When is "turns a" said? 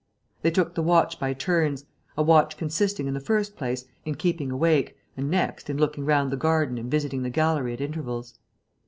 1.35-2.23